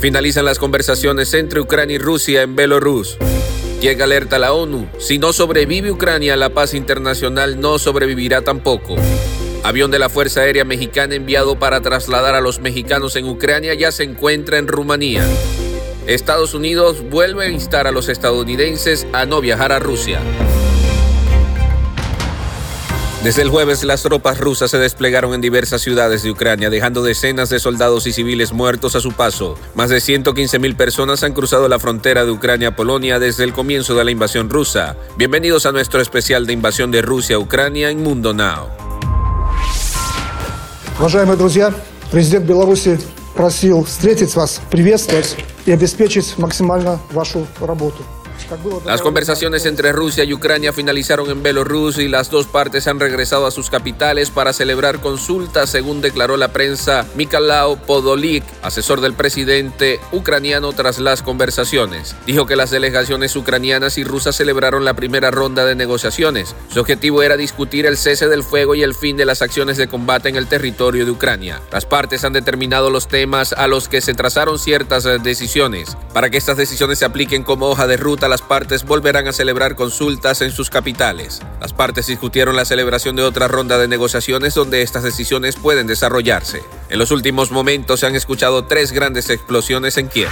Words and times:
Finalizan 0.00 0.46
las 0.46 0.58
conversaciones 0.58 1.34
entre 1.34 1.60
Ucrania 1.60 1.96
y 1.96 1.98
Rusia 1.98 2.40
en 2.40 2.56
Belarus. 2.56 3.18
Llega 3.82 4.04
alerta 4.04 4.36
a 4.36 4.38
la 4.38 4.54
ONU. 4.54 4.88
Si 4.98 5.18
no 5.18 5.34
sobrevive 5.34 5.90
Ucrania, 5.90 6.38
la 6.38 6.48
paz 6.48 6.72
internacional 6.72 7.60
no 7.60 7.78
sobrevivirá 7.78 8.40
tampoco. 8.40 8.96
Avión 9.62 9.90
de 9.90 9.98
la 9.98 10.08
Fuerza 10.08 10.40
Aérea 10.40 10.64
Mexicana 10.64 11.16
enviado 11.16 11.58
para 11.58 11.82
trasladar 11.82 12.34
a 12.34 12.40
los 12.40 12.60
mexicanos 12.60 13.14
en 13.16 13.28
Ucrania 13.28 13.74
ya 13.74 13.92
se 13.92 14.04
encuentra 14.04 14.56
en 14.56 14.68
Rumanía. 14.68 15.22
Estados 16.06 16.54
Unidos 16.54 17.04
vuelve 17.10 17.44
a 17.44 17.50
instar 17.50 17.86
a 17.86 17.92
los 17.92 18.08
estadounidenses 18.08 19.06
a 19.12 19.26
no 19.26 19.42
viajar 19.42 19.70
a 19.70 19.80
Rusia. 19.80 20.20
Desde 23.25 23.41
el 23.41 23.49
jueves, 23.49 23.83
las 23.83 24.03
tropas 24.03 24.39
rusas 24.39 24.69
se 24.69 24.77
desplegaron 24.77 25.33
en 25.33 25.41
diversas 25.41 25.81
ciudades 25.81 26.21
de 26.21 26.29
Ucrania, 26.29 26.69
dejando 26.69 27.01
decenas 27.01 27.49
de 27.49 27.57
soldados 27.59 28.05
y 28.05 28.13
civiles 28.13 28.53
muertos 28.53 28.95
a 28.95 28.99
su 28.99 29.13
paso. 29.13 29.57
Más 29.73 29.89
de 29.89 29.99
115 29.99 30.59
mil 30.59 30.75
personas 30.75 31.23
han 31.23 31.33
cruzado 31.33 31.67
la 31.67 31.79
frontera 31.79 32.23
de 32.23 32.29
Ucrania 32.29 32.67
a 32.67 32.75
Polonia 32.75 33.17
desde 33.17 33.43
el 33.43 33.51
comienzo 33.51 33.95
de 33.95 34.03
la 34.03 34.11
invasión 34.11 34.51
rusa. 34.51 34.95
Bienvenidos 35.17 35.65
a 35.65 35.71
nuestro 35.71 36.01
especial 36.01 36.45
de 36.45 36.53
invasión 36.53 36.91
de 36.91 37.01
Rusia 37.01 37.37
a 37.37 37.39
Ucrania 37.39 37.89
en 37.89 38.03
Mundo 38.03 38.31
Now. 38.31 38.69
Уважаемые 40.99 41.35
друзья, 41.35 41.73
президент 42.11 42.45
Беларуси 42.45 42.99
просил 43.35 43.83
встретить 43.85 44.35
вас, 44.35 44.61
приветствовать 44.69 45.35
и 45.65 45.71
обеспечить 45.71 46.37
максимально 46.37 46.99
вашу 47.11 47.47
работу. 47.59 48.03
Las 48.84 49.02
conversaciones 49.02 49.66
entre 49.66 49.92
Rusia 49.92 50.24
y 50.24 50.32
Ucrania 50.32 50.72
finalizaron 50.72 51.30
en 51.30 51.42
Belarus 51.42 51.98
y 51.98 52.08
las 52.08 52.30
dos 52.30 52.46
partes 52.46 52.86
han 52.86 53.00
regresado 53.00 53.46
a 53.46 53.50
sus 53.50 53.70
capitales 53.70 54.30
para 54.30 54.52
celebrar 54.52 55.00
consultas, 55.00 55.70
según 55.70 56.00
declaró 56.00 56.36
la 56.36 56.48
prensa 56.48 57.06
Mikhailo 57.14 57.76
Podolik, 57.86 58.44
asesor 58.62 59.00
del 59.00 59.14
presidente 59.14 60.00
ucraniano 60.12 60.72
tras 60.72 60.98
las 60.98 61.22
conversaciones. 61.22 62.14
Dijo 62.26 62.46
que 62.46 62.56
las 62.56 62.70
delegaciones 62.70 63.34
ucranianas 63.36 63.98
y 63.98 64.04
rusas 64.04 64.36
celebraron 64.36 64.84
la 64.84 64.94
primera 64.94 65.30
ronda 65.30 65.64
de 65.64 65.74
negociaciones. 65.74 66.54
Su 66.68 66.80
objetivo 66.80 67.22
era 67.22 67.36
discutir 67.36 67.86
el 67.86 67.96
cese 67.96 68.28
del 68.28 68.42
fuego 68.42 68.74
y 68.74 68.82
el 68.82 68.94
fin 68.94 69.16
de 69.16 69.24
las 69.24 69.42
acciones 69.42 69.76
de 69.76 69.88
combate 69.88 70.28
en 70.28 70.36
el 70.36 70.46
territorio 70.46 71.04
de 71.04 71.10
Ucrania. 71.10 71.60
Las 71.72 71.86
partes 71.86 72.24
han 72.24 72.32
determinado 72.32 72.90
los 72.90 73.08
temas 73.08 73.52
a 73.52 73.66
los 73.66 73.88
que 73.88 74.00
se 74.00 74.14
trazaron 74.14 74.58
ciertas 74.58 75.04
eh, 75.06 75.18
decisiones. 75.22 75.96
Para 76.12 76.30
que 76.30 76.38
estas 76.38 76.56
decisiones 76.56 76.98
se 76.98 77.04
apliquen 77.04 77.42
como 77.42 77.68
hoja 77.68 77.86
de 77.86 77.96
ruta, 77.96 78.28
las 78.30 78.40
partes 78.40 78.84
volverán 78.84 79.28
a 79.28 79.32
celebrar 79.32 79.74
consultas 79.74 80.40
en 80.40 80.52
sus 80.52 80.70
capitales. 80.70 81.42
Las 81.60 81.74
partes 81.74 82.06
discutieron 82.06 82.56
la 82.56 82.64
celebración 82.64 83.16
de 83.16 83.24
otra 83.24 83.48
ronda 83.48 83.76
de 83.76 83.88
negociaciones 83.88 84.54
donde 84.54 84.82
estas 84.82 85.02
decisiones 85.02 85.56
pueden 85.56 85.86
desarrollarse. 85.86 86.62
En 86.88 86.98
los 86.98 87.10
últimos 87.10 87.50
momentos 87.50 88.00
se 88.00 88.06
han 88.06 88.16
escuchado 88.16 88.64
tres 88.64 88.92
grandes 88.92 89.28
explosiones 89.28 89.98
en 89.98 90.08
Kiev. 90.08 90.30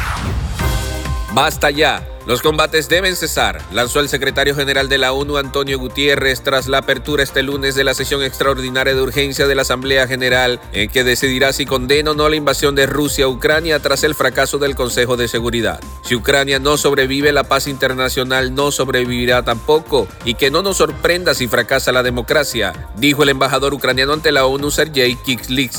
Basta 1.35 1.71
ya. 1.71 2.18
Los 2.29 2.43
combates 2.43 2.91
deben 2.91 3.17
cesar, 3.17 3.59
lanzó 3.73 4.01
el 4.01 4.11
secretario 4.11 4.55
general 4.55 4.91
de 4.91 4.99
la 4.99 5.15
ONU 5.15 5.39
Antonio 5.39 5.79
Gutiérrez 5.79 6.43
tras 6.43 6.69
la 6.69 6.77
apertura 6.77 7.23
este 7.23 7.43
lunes 7.43 7.75
de 7.75 7.85
la 7.85 7.95
sesión 7.95 8.23
extraordinaria 8.23 8.95
de 8.95 9.01
urgencia 9.01 9.47
de 9.47 9.55
la 9.55 9.63
Asamblea 9.63 10.07
General, 10.07 10.61
en 10.75 10.91
que 10.91 11.05
decidirá 11.05 11.55
si 11.55 11.65
condena 11.65 12.11
o 12.11 12.15
no 12.15 12.29
la 12.29 12.37
invasión 12.37 12.75
de 12.75 12.85
Rusia 12.85 13.25
a 13.25 13.29
Ucrania 13.29 13.81
tras 13.81 14.05
el 14.05 14.15
fracaso 14.15 14.59
del 14.59 14.77
Consejo 14.77 15.17
de 15.17 15.27
Seguridad. 15.27 15.81
Si 16.03 16.15
Ucrania 16.17 16.59
no 16.59 16.77
sobrevive, 16.77 17.33
la 17.33 17.45
paz 17.45 17.67
internacional 17.67 18.55
no 18.55 18.73
sobrevivirá 18.73 19.43
tampoco, 19.43 20.07
y 20.27 20.35
que 20.35 20.51
no 20.51 20.61
nos 20.61 20.77
sorprenda 20.77 21.33
si 21.33 21.49
fracasa 21.49 21.93
la 21.93 22.03
democracia, 22.03 22.91
dijo 22.99 23.23
el 23.23 23.31
embajador 23.31 23.73
ucraniano 23.73 24.13
ante 24.13 24.33
la 24.33 24.45
ONU 24.45 24.71
Sergei 24.71 25.17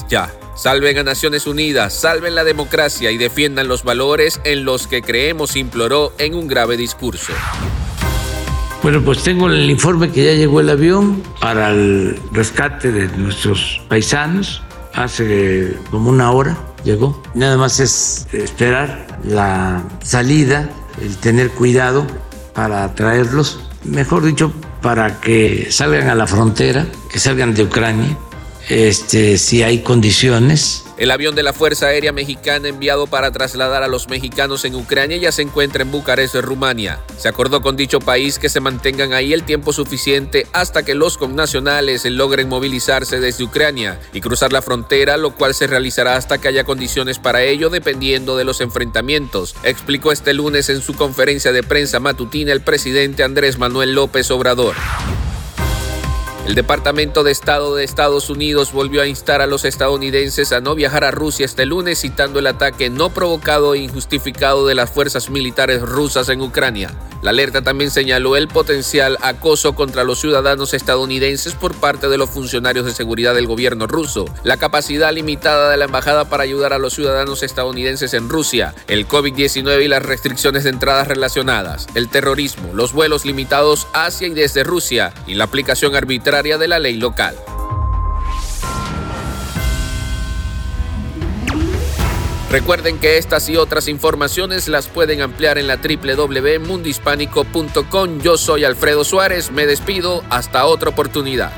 ya. 0.09 0.33
Salven 0.59 0.97
a 0.97 1.03
Naciones 1.03 1.47
Unidas, 1.47 1.93
salven 1.93 2.35
la 2.35 2.43
democracia 2.43 3.11
y 3.11 3.17
defiendan 3.17 3.69
los 3.69 3.85
valores 3.85 4.41
en 4.43 4.65
los 4.65 4.87
que 4.87 5.01
creemos, 5.01 5.55
imploró 5.55 6.11
en 6.17 6.33
un 6.33 6.49
grave 6.49 6.75
discurso. 6.75 7.31
Bueno, 8.83 9.01
pues 9.01 9.23
tengo 9.23 9.47
el 9.47 9.69
informe 9.69 10.11
que 10.11 10.25
ya 10.25 10.33
llegó 10.33 10.59
el 10.59 10.69
avión 10.69 11.23
para 11.39 11.69
el 11.69 12.19
rescate 12.33 12.91
de 12.91 13.07
nuestros 13.17 13.79
paisanos. 13.87 14.61
Hace 14.93 15.77
como 15.91 16.09
una 16.09 16.29
hora 16.33 16.57
llegó. 16.83 17.23
Nada 17.35 17.55
más 17.55 17.79
es 17.79 18.27
esperar 18.33 19.07
la 19.23 19.81
salida, 20.03 20.69
el 21.01 21.15
tener 21.15 21.51
cuidado 21.51 22.05
para 22.53 22.93
traerlos. 22.95 23.61
Mejor 23.85 24.25
dicho, 24.25 24.51
para 24.81 25.21
que 25.21 25.71
salgan 25.71 26.09
a 26.09 26.15
la 26.15 26.27
frontera, 26.27 26.85
que 27.09 27.17
salgan 27.17 27.53
de 27.53 27.63
Ucrania 27.63 28.17
este, 28.69 29.37
si 29.37 29.63
hay 29.63 29.79
condiciones. 29.79 30.85
El 30.97 31.11
avión 31.11 31.33
de 31.33 31.43
la 31.43 31.53
Fuerza 31.53 31.87
Aérea 31.87 32.11
Mexicana 32.11 32.67
enviado 32.67 33.07
para 33.07 33.31
trasladar 33.31 33.83
a 33.83 33.87
los 33.87 34.09
mexicanos 34.09 34.65
en 34.65 34.75
Ucrania 34.75 35.15
ya 35.17 35.31
se 35.31 35.41
encuentra 35.41 35.81
en 35.81 35.91
Bucarest, 35.91 36.35
Rumania. 36.35 36.99
Se 37.17 37.29
acordó 37.29 37.61
con 37.61 37.77
dicho 37.77 37.99
país 37.99 38.37
que 38.37 38.49
se 38.49 38.59
mantengan 38.59 39.13
ahí 39.13 39.31
el 39.31 39.43
tiempo 39.43 39.71
suficiente 39.71 40.45
hasta 40.51 40.83
que 40.83 40.95
los 40.95 41.17
connacionales 41.17 42.03
logren 42.03 42.49
movilizarse 42.49 43.21
desde 43.21 43.45
Ucrania 43.45 43.97
y 44.11 44.19
cruzar 44.19 44.51
la 44.51 44.61
frontera, 44.61 45.15
lo 45.15 45.33
cual 45.33 45.53
se 45.53 45.67
realizará 45.67 46.17
hasta 46.17 46.37
que 46.37 46.49
haya 46.49 46.65
condiciones 46.65 47.17
para 47.17 47.43
ello 47.43 47.69
dependiendo 47.69 48.35
de 48.35 48.43
los 48.43 48.59
enfrentamientos, 48.59 49.55
explicó 49.63 50.11
este 50.11 50.33
lunes 50.33 50.69
en 50.69 50.81
su 50.81 50.95
conferencia 50.95 51.53
de 51.53 51.63
prensa 51.63 52.01
matutina 52.01 52.51
el 52.51 52.61
presidente 52.61 53.23
Andrés 53.23 53.57
Manuel 53.57 53.93
López 53.93 54.29
Obrador. 54.31 54.75
El 56.49 56.55
Departamento 56.55 57.23
de 57.23 57.31
Estado 57.31 57.75
de 57.75 57.83
Estados 57.83 58.31
Unidos 58.31 58.73
volvió 58.73 59.03
a 59.03 59.07
instar 59.07 59.39
a 59.39 59.45
los 59.45 59.65
estadounidenses 59.65 60.51
a 60.51 60.61
no 60.61 60.73
viajar 60.73 61.03
a 61.03 61.11
Rusia 61.11 61.45
este 61.45 61.67
lunes 61.67 62.01
citando 62.01 62.39
el 62.39 62.47
ataque 62.47 62.89
no 62.89 63.11
provocado 63.11 63.75
e 63.75 63.77
injustificado 63.77 64.65
de 64.65 64.73
las 64.73 64.89
fuerzas 64.89 65.29
militares 65.29 65.83
rusas 65.83 66.27
en 66.27 66.41
Ucrania. 66.41 66.89
La 67.21 67.31
alerta 67.31 67.61
también 67.61 67.91
señaló 67.91 68.35
el 68.35 68.47
potencial 68.47 69.17
acoso 69.21 69.75
contra 69.75 70.05
los 70.05 70.21
ciudadanos 70.21 70.73
estadounidenses 70.73 71.53
por 71.53 71.75
parte 71.75 72.07
de 72.07 72.17
los 72.17 72.29
funcionarios 72.29 72.85
de 72.85 72.93
seguridad 72.93 73.35
del 73.35 73.45
gobierno 73.45 73.85
ruso, 73.85 74.25
la 74.43 74.57
capacidad 74.57 75.13
limitada 75.13 75.69
de 75.69 75.77
la 75.77 75.85
embajada 75.85 76.29
para 76.29 76.43
ayudar 76.43 76.73
a 76.73 76.79
los 76.79 76.93
ciudadanos 76.93 77.43
estadounidenses 77.43 78.15
en 78.15 78.29
Rusia, 78.29 78.73
el 78.87 79.07
COVID-19 79.07 79.83
y 79.83 79.87
las 79.89 80.01
restricciones 80.01 80.63
de 80.63 80.71
entradas 80.71 81.09
relacionadas, 81.09 81.87
el 81.93 82.07
terrorismo, 82.07 82.73
los 82.73 82.93
vuelos 82.93 83.25
limitados 83.25 83.85
hacia 83.93 84.29
y 84.29 84.33
desde 84.33 84.63
Rusia 84.63 85.13
y 85.27 85.35
la 85.35 85.43
aplicación 85.43 85.95
arbitraria 85.95 86.38
de 86.41 86.67
la 86.67 86.79
ley 86.79 86.95
local. 86.95 87.35
Recuerden 92.49 92.97
que 92.97 93.19
estas 93.19 93.47
y 93.49 93.57
otras 93.57 93.87
informaciones 93.87 94.67
las 94.67 94.87
pueden 94.87 95.21
ampliar 95.21 95.59
en 95.59 95.67
la 95.67 95.77
www.mundispánico.com. 95.77 98.21
Yo 98.21 98.37
soy 98.37 98.63
Alfredo 98.63 99.03
Suárez, 99.03 99.51
me 99.51 99.67
despido, 99.67 100.23
hasta 100.31 100.65
otra 100.65 100.89
oportunidad. 100.89 101.51